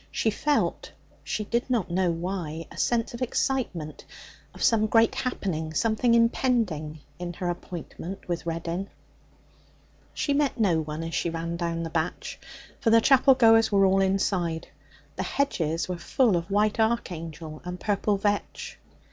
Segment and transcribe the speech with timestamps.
[0.09, 0.91] She felt,
[1.23, 4.03] she did not know why, a sense of excitement,
[4.51, 8.89] of some great happening, something impending, in her appointment with Reddin.
[10.15, 12.39] She met no one as she ran down the batch,
[12.79, 14.69] for the chapel goers were all inside.
[15.17, 18.79] The hedges were full of white 'archangel' and purple vetch.